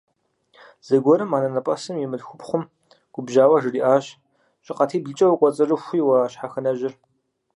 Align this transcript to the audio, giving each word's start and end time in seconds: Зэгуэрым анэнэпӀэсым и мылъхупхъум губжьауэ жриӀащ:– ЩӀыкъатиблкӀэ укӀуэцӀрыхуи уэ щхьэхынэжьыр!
Зэгуэрым 0.87 1.31
анэнэпӀэсым 1.37 1.95
и 1.97 2.07
мылъхупхъум 2.11 2.63
губжьауэ 3.13 3.57
жриӀащ:– 3.63 4.05
ЩӀыкъатиблкӀэ 4.65 5.27
укӀуэцӀрыхуи 5.29 6.01
уэ 6.07 6.19
щхьэхынэжьыр! 6.31 6.93